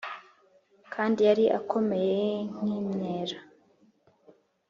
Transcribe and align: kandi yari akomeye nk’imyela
kandi 0.93 1.19
yari 1.27 1.45
akomeye 1.59 2.23
nk’imyela 2.57 3.37